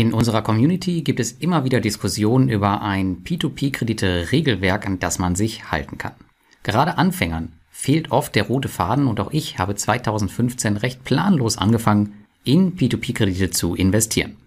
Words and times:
In 0.00 0.14
unserer 0.14 0.40
Community 0.40 1.02
gibt 1.02 1.20
es 1.20 1.30
immer 1.32 1.64
wieder 1.64 1.78
Diskussionen 1.78 2.48
über 2.48 2.80
ein 2.80 3.22
P2P-Kredite-Regelwerk, 3.22 4.86
an 4.86 4.98
das 4.98 5.18
man 5.18 5.34
sich 5.34 5.70
halten 5.70 5.98
kann. 5.98 6.14
Gerade 6.62 6.96
Anfängern 6.96 7.52
fehlt 7.70 8.10
oft 8.10 8.34
der 8.34 8.44
rote 8.44 8.70
Faden 8.70 9.06
und 9.06 9.20
auch 9.20 9.30
ich 9.30 9.58
habe 9.58 9.74
2015 9.74 10.78
recht 10.78 11.04
planlos 11.04 11.58
angefangen, 11.58 12.24
in 12.44 12.78
P2P-Kredite 12.78 13.50
zu 13.50 13.74
investieren. 13.74 14.38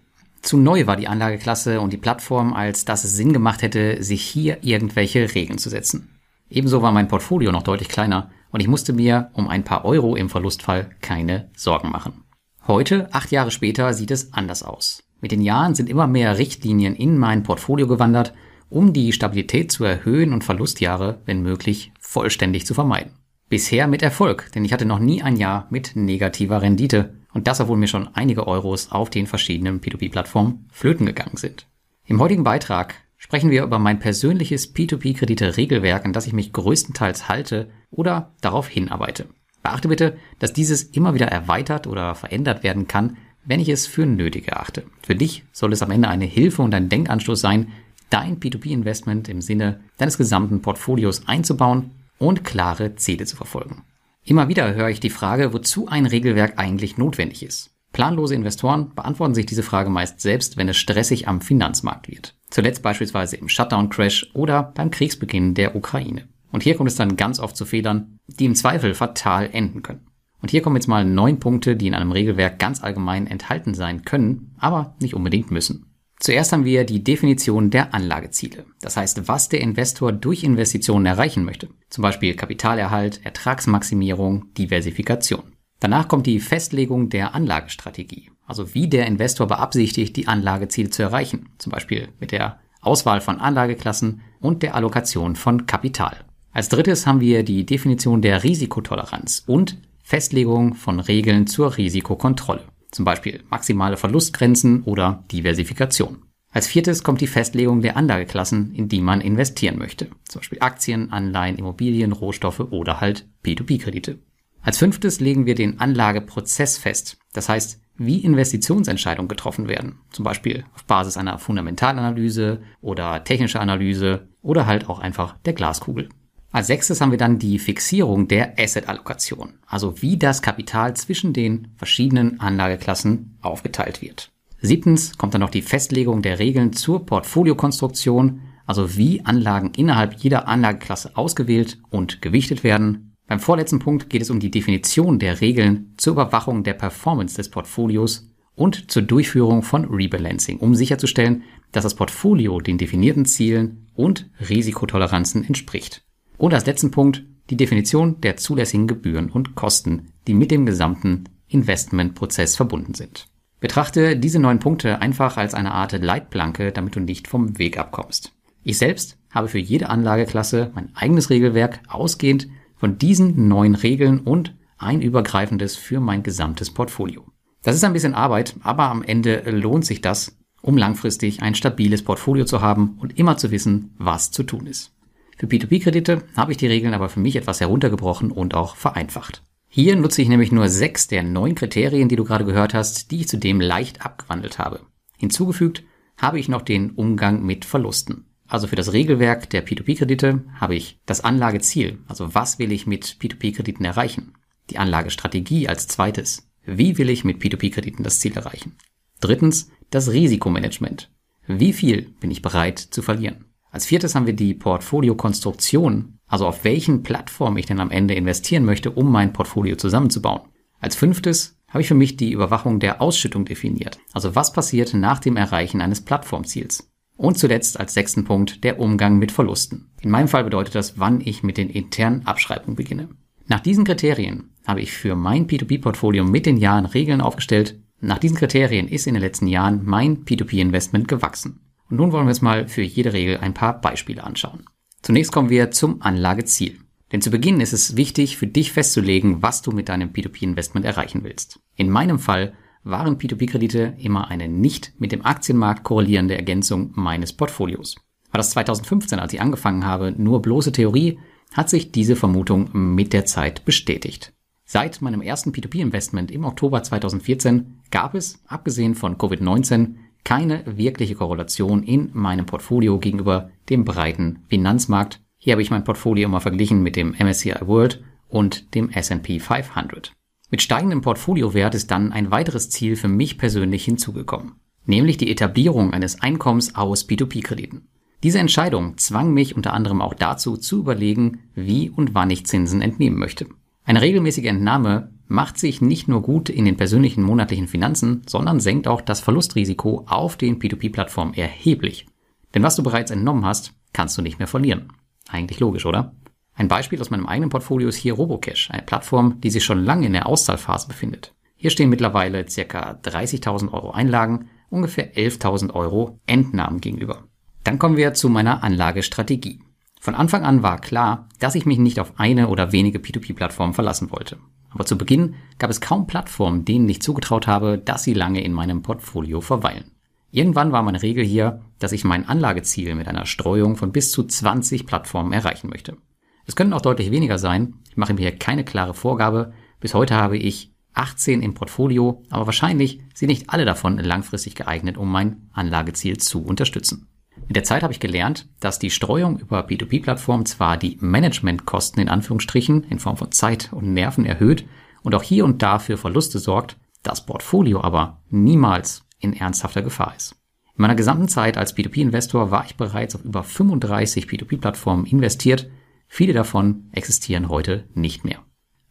Zu 0.41 0.57
neu 0.57 0.87
war 0.87 0.95
die 0.95 1.07
Anlageklasse 1.07 1.81
und 1.81 1.93
die 1.93 1.97
Plattform, 1.97 2.55
als 2.55 2.83
dass 2.85 3.03
es 3.03 3.15
Sinn 3.15 3.31
gemacht 3.31 3.61
hätte, 3.61 4.01
sich 4.01 4.23
hier 4.23 4.63
irgendwelche 4.63 5.35
Regeln 5.35 5.59
zu 5.59 5.69
setzen. 5.69 6.19
Ebenso 6.49 6.81
war 6.81 6.91
mein 6.91 7.09
Portfolio 7.09 7.51
noch 7.51 7.61
deutlich 7.61 7.89
kleiner 7.89 8.31
und 8.49 8.59
ich 8.59 8.67
musste 8.67 8.91
mir 8.91 9.29
um 9.33 9.47
ein 9.47 9.63
paar 9.63 9.85
Euro 9.85 10.15
im 10.15 10.31
Verlustfall 10.31 10.89
keine 11.01 11.51
Sorgen 11.55 11.91
machen. 11.91 12.23
Heute, 12.65 13.13
acht 13.13 13.29
Jahre 13.29 13.51
später, 13.51 13.93
sieht 13.93 14.09
es 14.09 14.33
anders 14.33 14.63
aus. 14.63 15.03
Mit 15.23 15.31
den 15.31 15.41
Jahren 15.41 15.73
sind 15.73 15.89
immer 15.89 16.05
mehr 16.05 16.37
Richtlinien 16.37 16.97
in 16.97 17.17
mein 17.17 17.43
Portfolio 17.43 17.87
gewandert, 17.87 18.33
um 18.67 18.91
die 18.91 19.13
Stabilität 19.13 19.71
zu 19.71 19.85
erhöhen 19.85 20.33
und 20.33 20.43
Verlustjahre, 20.43 21.21
wenn 21.25 21.41
möglich, 21.41 21.93
vollständig 21.97 22.65
zu 22.65 22.73
vermeiden. 22.73 23.13
Bisher 23.47 23.87
mit 23.87 24.03
Erfolg, 24.03 24.51
denn 24.53 24.65
ich 24.65 24.73
hatte 24.73 24.83
noch 24.83 24.99
nie 24.99 25.23
ein 25.23 25.37
Jahr 25.37 25.67
mit 25.69 25.95
negativer 25.95 26.61
Rendite 26.61 27.13
und 27.31 27.47
das, 27.47 27.61
obwohl 27.61 27.77
mir 27.77 27.87
schon 27.87 28.09
einige 28.13 28.45
Euros 28.47 28.91
auf 28.91 29.09
den 29.09 29.25
verschiedenen 29.25 29.79
P2P-Plattformen 29.79 30.67
flöten 30.73 31.05
gegangen 31.05 31.37
sind. 31.37 31.67
Im 32.05 32.19
heutigen 32.19 32.43
Beitrag 32.43 32.95
sprechen 33.15 33.49
wir 33.49 33.63
über 33.63 33.79
mein 33.79 33.99
persönliches 33.99 34.75
P2P-Kredite-Regelwerk, 34.75 36.03
an 36.03 36.11
das 36.11 36.27
ich 36.27 36.33
mich 36.33 36.51
größtenteils 36.51 37.29
halte 37.29 37.69
oder 37.91 38.33
darauf 38.41 38.67
hinarbeite. 38.67 39.29
Beachte 39.61 39.87
bitte, 39.87 40.17
dass 40.39 40.51
dieses 40.51 40.83
immer 40.83 41.13
wieder 41.13 41.27
erweitert 41.27 41.87
oder 41.87 42.13
verändert 42.13 42.63
werden 42.63 42.89
kann, 42.89 43.15
wenn 43.45 43.59
ich 43.59 43.69
es 43.69 43.87
für 43.87 44.05
nötig 44.05 44.47
erachte. 44.47 44.83
Für 45.05 45.15
dich 45.15 45.43
soll 45.51 45.73
es 45.73 45.81
am 45.81 45.91
Ende 45.91 46.09
eine 46.09 46.25
Hilfe 46.25 46.61
und 46.61 46.73
ein 46.73 46.89
Denkanstoß 46.89 47.39
sein, 47.39 47.71
dein 48.09 48.39
P2P-Investment 48.39 49.27
im 49.29 49.41
Sinne 49.41 49.79
deines 49.97 50.17
gesamten 50.17 50.61
Portfolios 50.61 51.27
einzubauen 51.27 51.91
und 52.17 52.43
klare 52.43 52.95
Ziele 52.95 53.25
zu 53.25 53.35
verfolgen. 53.35 53.83
Immer 54.23 54.47
wieder 54.47 54.73
höre 54.73 54.89
ich 54.89 54.99
die 54.99 55.09
Frage, 55.09 55.51
wozu 55.51 55.87
ein 55.87 56.05
Regelwerk 56.05 56.57
eigentlich 56.57 56.97
notwendig 56.97 57.43
ist. 57.43 57.71
Planlose 57.91 58.33
Investoren 58.33 58.93
beantworten 58.95 59.35
sich 59.35 59.45
diese 59.45 59.63
Frage 59.63 59.89
meist 59.89 60.19
selbst, 60.19 60.57
wenn 60.57 60.69
es 60.69 60.77
stressig 60.77 61.27
am 61.27 61.41
Finanzmarkt 61.41 62.09
wird. 62.09 62.35
Zuletzt 62.49 62.81
beispielsweise 62.81 63.35
im 63.35 63.49
Shutdown-Crash 63.49 64.31
oder 64.33 64.63
beim 64.63 64.89
Kriegsbeginn 64.89 65.53
der 65.53 65.75
Ukraine. 65.75 66.27
Und 66.51 66.63
hier 66.63 66.75
kommt 66.75 66.89
es 66.89 66.95
dann 66.95 67.17
ganz 67.17 67.39
oft 67.39 67.57
zu 67.57 67.65
Fehlern, 67.65 68.19
die 68.27 68.45
im 68.45 68.55
Zweifel 68.55 68.93
fatal 68.93 69.49
enden 69.51 69.83
können. 69.83 70.07
Und 70.43 70.51
hier 70.51 70.61
kommen 70.61 70.75
jetzt 70.75 70.89
mal 70.89 71.05
neun 71.05 71.39
Punkte, 71.39 71.77
die 71.77 71.87
in 71.87 71.93
einem 71.93 72.11
Regelwerk 72.11 72.59
ganz 72.59 72.83
allgemein 72.83 73.27
enthalten 73.27 73.73
sein 73.73 74.03
können, 74.03 74.53
aber 74.59 74.93
nicht 74.99 75.13
unbedingt 75.13 75.51
müssen. 75.51 75.85
Zuerst 76.19 76.51
haben 76.51 76.65
wir 76.65 76.83
die 76.83 77.01
Definition 77.01 77.69
der 77.69 77.93
Anlageziele. 77.93 78.65
Das 78.81 78.97
heißt, 78.97 79.29
was 79.29 79.47
der 79.47 79.61
Investor 79.61 80.11
durch 80.11 80.43
Investitionen 80.43 81.05
erreichen 81.05 81.45
möchte. 81.45 81.69
Zum 81.89 82.01
Beispiel 82.01 82.35
Kapitalerhalt, 82.35 83.21
Ertragsmaximierung, 83.23 84.53
Diversifikation. 84.57 85.53
Danach 85.79 86.09
kommt 86.09 86.27
die 86.27 86.41
Festlegung 86.41 87.07
der 87.07 87.33
Anlagestrategie. 87.33 88.29
Also 88.45 88.73
wie 88.73 88.89
der 88.89 89.07
Investor 89.07 89.47
beabsichtigt, 89.47 90.17
die 90.17 90.27
Anlageziele 90.27 90.89
zu 90.89 91.03
erreichen. 91.03 91.51
Zum 91.57 91.71
Beispiel 91.71 92.09
mit 92.19 92.33
der 92.33 92.59
Auswahl 92.81 93.21
von 93.21 93.39
Anlageklassen 93.39 94.19
und 94.41 94.61
der 94.61 94.75
Allokation 94.75 95.37
von 95.37 95.67
Kapital. 95.67 96.17
Als 96.51 96.67
drittes 96.67 97.07
haben 97.07 97.21
wir 97.21 97.43
die 97.43 97.65
Definition 97.65 98.21
der 98.21 98.43
Risikotoleranz 98.43 99.43
und 99.47 99.77
Festlegung 100.13 100.75
von 100.75 100.99
Regeln 100.99 101.47
zur 101.47 101.75
Risikokontrolle, 101.75 102.61
zum 102.91 103.03
Beispiel 103.03 103.43
maximale 103.49 103.97
Verlustgrenzen 103.97 104.83
oder 104.83 105.23
Diversifikation. 105.31 106.21
Als 106.51 106.67
viertes 106.67 107.03
kommt 107.03 107.19
die 107.19 107.25
Festlegung 107.25 107.81
der 107.81 107.97
Anlageklassen, 107.97 108.75
in 108.75 108.87
die 108.87 109.01
man 109.01 109.21
investieren 109.21 109.79
möchte, 109.79 110.09
zum 110.25 110.41
Beispiel 110.41 110.59
Aktien, 110.61 111.11
Anleihen, 111.11 111.57
Immobilien, 111.57 112.11
Rohstoffe 112.11 112.59
oder 112.59 113.01
halt 113.01 113.27
P2P-Kredite. 113.43 114.19
Als 114.61 114.77
fünftes 114.77 115.19
legen 115.19 115.47
wir 115.47 115.55
den 115.55 115.79
Anlageprozess 115.79 116.77
fest, 116.77 117.17
das 117.33 117.49
heißt, 117.49 117.81
wie 117.97 118.19
Investitionsentscheidungen 118.19 119.29
getroffen 119.29 119.67
werden, 119.67 119.97
zum 120.11 120.25
Beispiel 120.25 120.63
auf 120.75 120.83
Basis 120.83 121.17
einer 121.17 121.39
Fundamentalanalyse 121.39 122.61
oder 122.81 123.23
technischer 123.23 123.61
Analyse 123.61 124.27
oder 124.43 124.67
halt 124.67 124.89
auch 124.89 124.99
einfach 124.99 125.37
der 125.39 125.53
Glaskugel. 125.53 126.09
Als 126.53 126.67
sechstes 126.67 127.01
haben 127.01 127.09
wir 127.09 127.17
dann 127.17 127.39
die 127.39 127.57
Fixierung 127.57 128.27
der 128.27 128.59
Asset-Allokation, 128.59 129.55
also 129.65 130.03
wie 130.03 130.17
das 130.17 130.43
Kapital 130.43 130.95
zwischen 130.95 131.33
den 131.33 131.69
verschiedenen 131.77 132.39
Anlageklassen 132.39 133.39
aufgeteilt 133.41 134.03
wird. 134.03 134.31
Siebtens 134.61 135.17
kommt 135.17 135.33
dann 135.33 135.41
noch 135.41 135.49
die 135.49 135.63
Festlegung 135.63 136.21
der 136.21 136.37
Regeln 136.37 136.71
zur 136.71 137.07
Portfoliokonstruktion, 137.07 138.41
also 138.67 138.95
wie 138.95 139.25
Anlagen 139.25 139.71
innerhalb 139.75 140.13
jeder 140.19 140.47
Anlageklasse 140.47 141.17
ausgewählt 141.17 141.79
und 141.89 142.21
gewichtet 142.21 142.63
werden. 142.63 143.15
Beim 143.25 143.39
vorletzten 143.39 143.79
Punkt 143.79 144.11
geht 144.11 144.21
es 144.21 144.29
um 144.29 144.39
die 144.39 144.51
Definition 144.51 145.17
der 145.17 145.41
Regeln 145.41 145.95
zur 145.97 146.13
Überwachung 146.13 146.63
der 146.63 146.75
Performance 146.75 147.35
des 147.35 147.49
Portfolios 147.49 148.29
und 148.53 148.91
zur 148.91 149.01
Durchführung 149.01 149.63
von 149.63 149.85
Rebalancing, 149.85 150.59
um 150.59 150.75
sicherzustellen, 150.75 151.41
dass 151.71 151.81
das 151.81 151.95
Portfolio 151.95 152.59
den 152.59 152.77
definierten 152.77 153.25
Zielen 153.25 153.87
und 153.95 154.29
Risikotoleranzen 154.39 155.43
entspricht. 155.43 156.03
Und 156.37 156.53
als 156.53 156.65
letzten 156.65 156.91
Punkt 156.91 157.23
die 157.49 157.57
Definition 157.57 158.21
der 158.21 158.37
zulässigen 158.37 158.87
Gebühren 158.87 159.29
und 159.29 159.55
Kosten, 159.55 160.07
die 160.27 160.33
mit 160.33 160.51
dem 160.51 160.65
gesamten 160.65 161.25
Investmentprozess 161.47 162.55
verbunden 162.55 162.93
sind. 162.93 163.27
Betrachte 163.59 164.17
diese 164.17 164.39
neun 164.39 164.59
Punkte 164.59 165.01
einfach 165.01 165.37
als 165.37 165.53
eine 165.53 165.73
Art 165.73 165.91
Leitplanke, 165.93 166.71
damit 166.71 166.95
du 166.95 166.99
nicht 166.99 167.27
vom 167.27 167.57
Weg 167.57 167.77
abkommst. 167.77 168.33
Ich 168.63 168.77
selbst 168.77 169.17
habe 169.29 169.47
für 169.47 169.59
jede 169.59 169.89
Anlageklasse 169.89 170.71
mein 170.73 170.89
eigenes 170.95 171.29
Regelwerk 171.29 171.79
ausgehend 171.87 172.47
von 172.75 172.97
diesen 172.97 173.47
neun 173.47 173.75
Regeln 173.75 174.19
und 174.19 174.55
ein 174.77 175.01
übergreifendes 175.01 175.75
für 175.75 175.99
mein 175.99 176.23
gesamtes 176.23 176.71
Portfolio. 176.71 177.25
Das 177.61 177.75
ist 177.75 177.83
ein 177.83 177.93
bisschen 177.93 178.15
Arbeit, 178.15 178.55
aber 178.63 178.89
am 178.89 179.03
Ende 179.03 179.43
lohnt 179.49 179.85
sich 179.85 180.01
das, 180.01 180.37
um 180.61 180.77
langfristig 180.77 181.41
ein 181.41 181.55
stabiles 181.55 182.03
Portfolio 182.03 182.45
zu 182.45 182.61
haben 182.61 182.97
und 182.99 183.17
immer 183.17 183.37
zu 183.37 183.51
wissen, 183.51 183.93
was 183.97 184.31
zu 184.31 184.43
tun 184.43 184.67
ist. 184.67 184.92
Für 185.37 185.47
P2P-Kredite 185.47 186.23
habe 186.35 186.51
ich 186.51 186.57
die 186.57 186.67
Regeln 186.67 186.93
aber 186.93 187.09
für 187.09 187.19
mich 187.19 187.35
etwas 187.35 187.59
heruntergebrochen 187.59 188.31
und 188.31 188.53
auch 188.53 188.75
vereinfacht. 188.75 189.43
Hier 189.67 189.95
nutze 189.95 190.21
ich 190.21 190.29
nämlich 190.29 190.51
nur 190.51 190.69
sechs 190.69 191.07
der 191.07 191.23
neun 191.23 191.55
Kriterien, 191.55 192.07
die 192.07 192.15
du 192.15 192.23
gerade 192.23 192.45
gehört 192.45 192.73
hast, 192.73 193.09
die 193.09 193.21
ich 193.21 193.27
zudem 193.27 193.59
leicht 193.59 194.05
abgewandelt 194.05 194.59
habe. 194.59 194.81
Hinzugefügt 195.17 195.83
habe 196.17 196.39
ich 196.39 196.47
noch 196.47 196.61
den 196.61 196.91
Umgang 196.91 197.43
mit 197.43 197.65
Verlusten. 197.65 198.25
Also 198.47 198.67
für 198.67 198.75
das 198.75 198.93
Regelwerk 198.93 199.49
der 199.49 199.65
P2P-Kredite 199.65 200.43
habe 200.59 200.75
ich 200.75 200.99
das 201.07 201.21
Anlageziel, 201.21 201.97
also 202.07 202.35
was 202.35 202.59
will 202.59 202.71
ich 202.71 202.85
mit 202.85 203.17
P2P-Krediten 203.19 203.83
erreichen. 203.83 204.33
Die 204.69 204.77
Anlagestrategie 204.77 205.67
als 205.67 205.87
zweites. 205.87 206.47
Wie 206.65 206.97
will 206.97 207.09
ich 207.09 207.23
mit 207.23 207.41
P2P-Krediten 207.41 208.03
das 208.03 208.19
Ziel 208.19 208.33
erreichen? 208.33 208.75
Drittens, 209.19 209.71
das 209.89 210.11
Risikomanagement. 210.11 211.09
Wie 211.47 211.73
viel 211.73 212.13
bin 212.19 212.31
ich 212.31 212.41
bereit 212.41 212.79
zu 212.79 213.01
verlieren? 213.01 213.45
Als 213.73 213.87
viertes 213.87 214.13
haben 214.13 214.27
wir 214.27 214.35
die 214.35 214.53
Portfoliokonstruktion, 214.53 216.19
also 216.27 216.45
auf 216.45 216.63
welchen 216.63 217.01
Plattformen 217.01 217.57
ich 217.57 217.65
denn 217.65 217.79
am 217.79 217.89
Ende 217.89 218.13
investieren 218.13 218.65
möchte, 218.65 218.91
um 218.91 219.11
mein 219.11 219.33
Portfolio 219.33 219.75
zusammenzubauen. 219.75 220.41
Als 220.79 220.95
fünftes 220.95 221.57
habe 221.69 221.81
ich 221.81 221.87
für 221.87 221.95
mich 221.95 222.15
die 222.15 222.33
Überwachung 222.33 222.79
der 222.79 223.01
Ausschüttung 223.01 223.45
definiert, 223.45 223.97
also 224.13 224.35
was 224.35 224.53
passiert 224.53 224.93
nach 224.93 225.17
dem 225.17 225.37
Erreichen 225.37 225.81
eines 225.81 226.01
Plattformziels. 226.01 226.87
Und 227.17 227.39
zuletzt 227.39 227.79
als 227.79 227.95
sechsten 227.95 228.25
Punkt 228.25 228.63
der 228.63 228.79
Umgang 228.79 229.17
mit 229.17 229.31
Verlusten. 229.31 229.91
In 230.01 230.11
meinem 230.11 230.27
Fall 230.27 230.43
bedeutet 230.43 230.75
das, 230.75 230.99
wann 230.99 231.19
ich 231.19 231.41
mit 231.41 231.57
den 231.57 231.71
internen 231.71 232.27
Abschreibungen 232.27 232.75
beginne. 232.75 233.09
Nach 233.47 233.59
diesen 233.59 233.85
Kriterien 233.85 234.51
habe 234.67 234.81
ich 234.81 234.91
für 234.91 235.15
mein 235.15 235.47
P2P-Portfolio 235.47 236.23
mit 236.23 236.45
den 236.45 236.57
Jahren 236.57 236.85
Regeln 236.85 237.21
aufgestellt. 237.21 237.81
Nach 237.99 238.19
diesen 238.19 238.37
Kriterien 238.37 238.87
ist 238.87 239.07
in 239.07 239.15
den 239.15 239.23
letzten 239.23 239.47
Jahren 239.47 239.81
mein 239.83 240.25
P2P-Investment 240.25 241.07
gewachsen. 241.07 241.59
Und 241.89 241.97
nun 241.97 242.11
wollen 242.11 242.25
wir 242.25 242.29
uns 242.29 242.41
mal 242.41 242.67
für 242.67 242.81
jede 242.81 243.13
Regel 243.13 243.37
ein 243.37 243.53
paar 243.53 243.79
Beispiele 243.79 244.23
anschauen. 244.23 244.65
Zunächst 245.01 245.31
kommen 245.31 245.49
wir 245.49 245.71
zum 245.71 246.01
Anlageziel. 246.01 246.79
Denn 247.11 247.21
zu 247.21 247.29
Beginn 247.29 247.59
ist 247.61 247.73
es 247.73 247.95
wichtig, 247.95 248.37
für 248.37 248.47
dich 248.47 248.71
festzulegen, 248.71 249.43
was 249.43 249.61
du 249.61 249.71
mit 249.71 249.89
deinem 249.89 250.09
P2P-Investment 250.09 250.85
erreichen 250.85 251.23
willst. 251.23 251.59
In 251.75 251.89
meinem 251.89 252.17
Fall 252.17 252.53
waren 252.83 253.17
P2P-Kredite 253.17 253.95
immer 253.99 254.29
eine 254.29 254.47
nicht 254.47 254.93
mit 254.99 255.11
dem 255.11 255.23
Aktienmarkt 255.23 255.83
korrelierende 255.83 256.35
Ergänzung 256.35 256.91
meines 256.95 257.33
Portfolios. 257.33 257.95
War 258.31 258.39
das 258.39 258.49
2015, 258.51 259.19
als 259.19 259.31
ich 259.33 259.41
angefangen 259.41 259.85
habe, 259.85 260.11
nur 260.17 260.41
bloße 260.41 260.71
Theorie, 260.71 261.19
hat 261.53 261.69
sich 261.69 261.91
diese 261.91 262.15
Vermutung 262.15 262.69
mit 262.73 263.13
der 263.13 263.25
Zeit 263.25 263.63
bestätigt. 263.63 264.33
Seit 264.65 265.01
meinem 265.01 265.21
ersten 265.21 265.51
P2P-Investment 265.51 266.31
im 266.31 266.45
Oktober 266.45 266.81
2014 266.81 267.81
gab 267.91 268.15
es, 268.15 268.41
abgesehen 268.47 268.95
von 268.95 269.17
Covid-19, 269.17 269.97
keine 270.23 270.63
wirkliche 270.65 271.15
Korrelation 271.15 271.83
in 271.83 272.09
meinem 272.13 272.45
Portfolio 272.45 272.99
gegenüber 272.99 273.49
dem 273.69 273.85
breiten 273.85 274.39
Finanzmarkt. 274.47 275.21
Hier 275.37 275.53
habe 275.53 275.61
ich 275.61 275.71
mein 275.71 275.83
Portfolio 275.83 276.29
mal 276.29 276.39
verglichen 276.39 276.81
mit 276.81 276.95
dem 276.95 277.13
MSCI 277.17 277.55
World 277.61 278.03
und 278.29 278.73
dem 278.75 278.89
S&P 278.89 279.39
500. 279.39 280.13
Mit 280.49 280.61
steigendem 280.61 281.01
Portfoliowert 281.01 281.75
ist 281.75 281.91
dann 281.91 282.11
ein 282.11 282.31
weiteres 282.31 282.69
Ziel 282.69 282.95
für 282.95 283.07
mich 283.07 283.37
persönlich 283.37 283.85
hinzugekommen. 283.85 284.53
nämlich 284.85 285.17
die 285.17 285.31
Etablierung 285.31 285.93
eines 285.93 286.21
Einkommens 286.21 286.75
aus 286.75 287.07
P2P-Krediten. 287.07 287.87
Diese 288.21 288.39
Entscheidung 288.39 288.97
zwang 288.97 289.33
mich 289.33 289.55
unter 289.55 289.73
anderem 289.73 290.01
auch 290.01 290.13
dazu 290.13 290.57
zu 290.57 290.79
überlegen, 290.79 291.39
wie 291.55 291.89
und 291.89 292.13
wann 292.13 292.29
ich 292.29 292.45
Zinsen 292.45 292.81
entnehmen 292.81 293.17
möchte. 293.17 293.47
Eine 293.85 294.01
regelmäßige 294.01 294.45
Entnahme 294.45 295.11
macht 295.33 295.57
sich 295.57 295.81
nicht 295.81 296.07
nur 296.07 296.21
gut 296.21 296.47
in 296.49 296.63
den 296.63 296.77
persönlichen 296.77 297.23
monatlichen 297.23 297.67
Finanzen, 297.67 298.21
sondern 298.27 298.59
senkt 298.59 298.87
auch 298.87 299.01
das 299.01 299.19
Verlustrisiko 299.19 300.05
auf 300.07 300.37
den 300.37 300.59
P2P-Plattformen 300.59 301.33
erheblich. 301.33 302.05
Denn 302.53 302.61
was 302.61 302.75
du 302.75 302.83
bereits 302.83 303.09
entnommen 303.09 303.43
hast, 303.43 303.73
kannst 303.93 304.15
du 304.15 304.21
nicht 304.21 304.37
mehr 304.37 304.47
verlieren. 304.47 304.93
Eigentlich 305.27 305.59
logisch, 305.59 305.87
oder? 305.87 306.13
Ein 306.53 306.67
Beispiel 306.67 307.01
aus 307.01 307.09
meinem 307.09 307.25
eigenen 307.25 307.49
Portfolio 307.49 307.87
ist 307.87 307.95
hier 307.95 308.13
Robocash, 308.13 308.69
eine 308.69 308.83
Plattform, 308.83 309.41
die 309.41 309.49
sich 309.49 309.63
schon 309.63 309.83
lange 309.83 310.05
in 310.05 310.13
der 310.13 310.27
Auszahlphase 310.27 310.87
befindet. 310.87 311.33
Hier 311.55 311.71
stehen 311.71 311.89
mittlerweile 311.89 312.45
ca. 312.45 312.91
30.000 312.91 313.73
Euro 313.73 313.89
Einlagen, 313.89 314.49
ungefähr 314.69 315.15
11.000 315.15 315.73
Euro 315.73 316.19
Entnahmen 316.27 316.79
gegenüber. 316.79 317.23
Dann 317.63 317.79
kommen 317.79 317.97
wir 317.97 318.13
zu 318.13 318.29
meiner 318.29 318.63
Anlagestrategie. 318.63 319.61
Von 319.99 320.13
Anfang 320.13 320.43
an 320.43 320.61
war 320.61 320.79
klar, 320.79 321.27
dass 321.39 321.55
ich 321.55 321.65
mich 321.65 321.79
nicht 321.79 321.99
auf 321.99 322.19
eine 322.19 322.49
oder 322.49 322.71
wenige 322.71 322.99
P2P-Plattformen 322.99 323.73
verlassen 323.73 324.11
wollte. 324.11 324.37
Aber 324.73 324.85
zu 324.85 324.97
Beginn 324.97 325.35
gab 325.59 325.69
es 325.69 325.81
kaum 325.81 326.07
Plattformen, 326.07 326.65
denen 326.65 326.89
ich 326.89 327.01
zugetraut 327.01 327.47
habe, 327.47 327.77
dass 327.77 328.03
sie 328.03 328.13
lange 328.13 328.43
in 328.43 328.53
meinem 328.53 328.81
Portfolio 328.81 329.41
verweilen. 329.41 329.91
Irgendwann 330.31 330.71
war 330.71 330.81
meine 330.81 331.01
Regel 331.01 331.23
hier, 331.23 331.61
dass 331.77 331.91
ich 331.91 332.03
mein 332.03 332.27
Anlageziel 332.27 332.95
mit 332.95 333.07
einer 333.07 333.27
Streuung 333.27 333.75
von 333.75 333.91
bis 333.91 334.11
zu 334.11 334.23
20 334.23 334.87
Plattformen 334.87 335.31
erreichen 335.31 335.69
möchte. 335.69 335.97
Es 336.45 336.55
können 336.55 336.73
auch 336.73 336.81
deutlich 336.81 337.11
weniger 337.11 337.37
sein. 337.37 337.75
Ich 337.89 337.97
mache 337.97 338.13
mir 338.13 338.21
hier 338.21 338.35
keine 338.35 338.63
klare 338.63 338.95
Vorgabe. 338.95 339.53
Bis 339.79 339.93
heute 339.93 340.15
habe 340.15 340.37
ich 340.37 340.73
18 340.95 341.41
im 341.41 341.53
Portfolio, 341.53 342.23
aber 342.29 342.47
wahrscheinlich 342.47 343.01
sind 343.13 343.29
nicht 343.29 343.49
alle 343.49 343.65
davon 343.65 343.97
langfristig 343.97 344.55
geeignet, 344.55 344.97
um 344.97 345.11
mein 345.11 345.49
Anlageziel 345.53 346.17
zu 346.17 346.43
unterstützen. 346.43 347.07
Mit 347.47 347.55
der 347.55 347.63
Zeit 347.63 347.83
habe 347.83 347.93
ich 347.93 347.99
gelernt, 347.99 348.47
dass 348.59 348.79
die 348.79 348.89
Streuung 348.89 349.39
über 349.39 349.65
P2P-Plattformen 349.65 350.45
zwar 350.45 350.77
die 350.77 350.97
Managementkosten 350.99 352.01
in 352.01 352.09
Anführungsstrichen 352.09 352.83
in 352.85 352.99
Form 352.99 353.17
von 353.17 353.31
Zeit 353.31 353.71
und 353.73 353.93
Nerven 353.93 354.25
erhöht 354.25 354.65
und 355.01 355.15
auch 355.15 355.23
hier 355.23 355.45
und 355.45 355.61
da 355.61 355.79
für 355.79 355.97
Verluste 355.97 356.39
sorgt, 356.39 356.77
das 357.03 357.25
Portfolio 357.25 357.81
aber 357.81 358.21
niemals 358.29 359.05
in 359.19 359.33
ernsthafter 359.33 359.81
Gefahr 359.81 360.13
ist. 360.15 360.35
In 360.75 360.81
meiner 360.81 360.95
gesamten 360.95 361.27
Zeit 361.27 361.57
als 361.57 361.77
P2P-Investor 361.77 362.49
war 362.49 362.65
ich 362.65 362.75
bereits 362.75 363.15
auf 363.15 363.23
über 363.23 363.43
35 363.43 364.25
P2P-Plattformen 364.25 365.05
investiert. 365.05 365.69
Viele 366.07 366.33
davon 366.33 366.89
existieren 366.93 367.49
heute 367.49 367.87
nicht 367.93 368.25
mehr. 368.25 368.39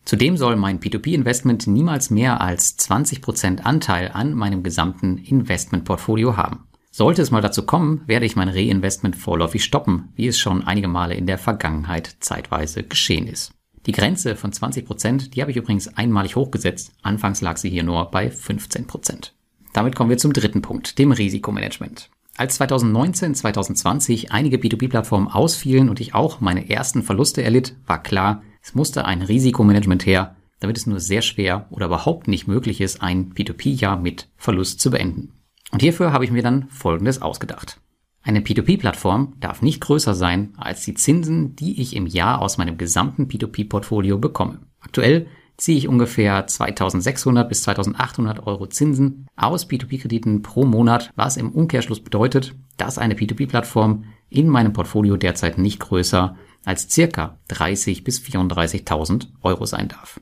Zudem 0.05 0.37
soll 0.37 0.56
mein 0.56 0.81
P2P-Investment 0.81 1.67
niemals 1.67 2.11
mehr 2.11 2.41
als 2.41 2.79
20% 2.79 3.61
Anteil 3.61 4.11
an 4.12 4.35
meinem 4.35 4.62
gesamten 4.62 5.19
Investmentportfolio 5.19 6.37
haben. 6.37 6.69
Sollte 6.94 7.23
es 7.23 7.31
mal 7.31 7.41
dazu 7.41 7.62
kommen, 7.62 8.03
werde 8.06 8.27
ich 8.27 8.37
mein 8.37 8.50
Reinvestment 8.50 9.17
vorläufig 9.17 9.65
stoppen, 9.65 10.11
wie 10.15 10.27
es 10.27 10.39
schon 10.39 10.62
einige 10.62 10.89
Male 10.89 11.15
in 11.15 11.27
der 11.27 11.39
Vergangenheit 11.39 12.17
zeitweise 12.21 12.83
geschehen 12.83 13.27
ist. 13.27 13.55
Die 13.87 13.93
Grenze 13.93 14.37
von 14.37 14.53
20%, 14.53 14.85
Prozent, 14.85 15.35
die 15.35 15.41
habe 15.41 15.50
ich 15.50 15.56
übrigens 15.56 15.89
einmalig 15.97 16.37
hochgesetzt. 16.37 16.93
Anfangs 17.00 17.41
lag 17.41 17.56
sie 17.56 17.71
hier 17.71 17.83
nur 17.83 18.11
bei 18.11 18.29
15%. 18.29 18.87
Prozent. 18.87 19.35
Damit 19.73 19.97
kommen 19.97 20.11
wir 20.11 20.19
zum 20.19 20.35
dritten 20.35 20.61
Punkt, 20.61 20.99
dem 20.99 21.12
Risikomanagement. 21.12 22.11
Als 22.37 22.56
2019, 22.56 23.37
2020 23.37 24.31
einige 24.31 24.59
B2B-Plattformen 24.59 25.29
ausfielen 25.29 25.89
und 25.89 25.99
ich 25.99 26.15
auch 26.15 26.41
meine 26.41 26.69
ersten 26.69 27.03
Verluste 27.03 27.43
erlitt, 27.43 27.75
war 27.87 28.03
klar, 28.03 28.43
es 28.62 28.75
musste 28.75 29.06
ein 29.06 29.23
Risikomanagement 29.23 30.05
her, 30.05 30.37
damit 30.61 30.77
es 30.77 30.87
nur 30.87 31.00
sehr 31.00 31.23
schwer 31.23 31.69
oder 31.71 31.87
überhaupt 31.87 32.29
nicht 32.29 32.47
möglich 32.49 32.83
ist, 32.83 33.00
ein 33.00 33.33
P2P-Jahr 33.33 33.99
mit 33.99 34.29
Verlust 34.37 34.81
zu 34.81 34.91
beenden. 34.91 35.33
Und 35.73 35.83
hierfür 35.83 36.13
habe 36.13 36.25
ich 36.25 36.31
mir 36.31 36.43
dann 36.43 36.69
Folgendes 36.69 37.21
ausgedacht. 37.23 37.81
Eine 38.23 38.41
P2P-Plattform 38.41 39.35
darf 39.41 39.63
nicht 39.63 39.81
größer 39.81 40.15
sein 40.15 40.53
als 40.57 40.85
die 40.85 40.95
Zinsen, 40.95 41.57
die 41.57 41.81
ich 41.81 41.97
im 41.97 42.07
Jahr 42.07 42.41
aus 42.41 42.57
meinem 42.57 42.79
gesamten 42.79 43.27
P2P-Portfolio 43.27 44.19
bekomme. 44.19 44.61
Aktuell 44.81 45.27
ziehe 45.57 45.79
ich 45.79 45.89
ungefähr 45.89 46.47
2600 46.47 47.49
bis 47.49 47.63
2800 47.63 48.47
Euro 48.47 48.69
Zinsen 48.69 49.27
aus 49.35 49.69
P2P-Krediten 49.69 50.43
pro 50.43 50.65
Monat, 50.65 51.11
was 51.17 51.37
im 51.37 51.51
Umkehrschluss 51.51 52.01
bedeutet, 52.01 52.55
dass 52.77 52.99
eine 52.99 53.15
P2P-Plattform 53.15 54.05
in 54.29 54.49
meinem 54.49 54.73
Portfolio 54.73 55.17
derzeit 55.17 55.59
nicht 55.59 55.81
größer 55.81 56.37
als 56.65 56.89
circa 56.91 57.39
30 57.49 58.05
bis 58.05 58.21
34.000 58.21 59.29
Euro 59.43 59.67
sein 59.67 59.89
darf. 59.89 60.21